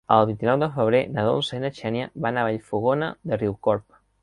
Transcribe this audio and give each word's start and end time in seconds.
El 0.13 0.23
vint-i-nou 0.27 0.55
de 0.61 0.69
febrer 0.77 1.01
na 1.17 1.25
Dolça 1.27 1.59
i 1.59 1.61
na 1.65 1.71
Xènia 1.81 2.09
van 2.27 2.41
a 2.41 2.47
Vallfogona 2.49 3.13
de 3.33 3.41
Riucorb. 3.45 3.89